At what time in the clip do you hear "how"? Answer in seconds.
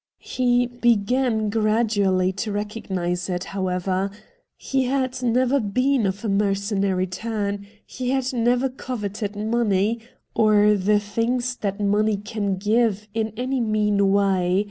3.43-3.67